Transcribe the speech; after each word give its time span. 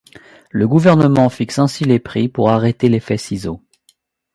Le 0.49 0.67
gouvernement 0.67 1.29
fixe 1.29 1.59
ainsi 1.59 1.83
les 1.85 1.99
prix 1.99 2.27
pour 2.27 2.49
arrêter 2.49 2.89
l'effet 2.89 3.17
ciseaux. 3.17 3.61